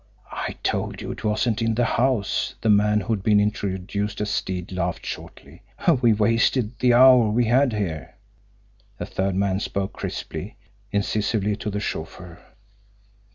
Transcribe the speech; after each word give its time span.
"I 0.31 0.55
told 0.63 0.99
you 0.99 1.11
it 1.11 1.23
wasn't 1.23 1.61
in 1.61 1.75
the 1.75 1.85
house!" 1.85 2.55
the 2.61 2.71
man 2.71 3.01
who 3.01 3.13
had 3.13 3.21
been 3.21 3.39
introduced 3.39 4.19
as 4.19 4.31
Stead 4.31 4.71
laughed 4.71 5.05
shortly. 5.05 5.61
"We 6.01 6.11
wasted 6.11 6.79
the 6.79 6.95
hour 6.95 7.29
we 7.29 7.45
had 7.45 7.71
here." 7.71 8.15
The 8.97 9.05
third 9.05 9.35
man 9.35 9.59
spoke 9.59 9.93
crisply, 9.93 10.57
incisively, 10.91 11.55
to 11.57 11.69
the 11.69 11.79
chauffeur. 11.79 12.39